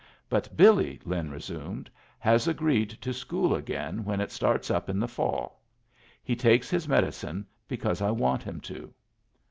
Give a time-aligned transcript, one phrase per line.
[0.29, 5.07] "But Billy," Lin resumed, "has agreed to school again when it starts up in the
[5.07, 5.61] fall.
[6.23, 8.91] He takes his medicine because I want him to."